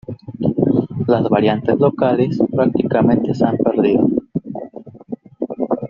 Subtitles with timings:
[1.05, 4.07] Las variantes locales prácticamente se han perdido.